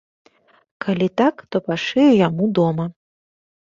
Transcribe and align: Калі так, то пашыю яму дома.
Калі 0.85 1.07
так, 1.21 1.35
то 1.55 1.63
пашыю 1.69 2.09
яму 2.27 2.51
дома. 2.59 2.85